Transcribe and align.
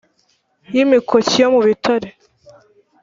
Y 0.73 0.77
imikoki 0.83 1.35
yo 1.41 1.49
mu 1.53 1.61
bitare 1.67 2.09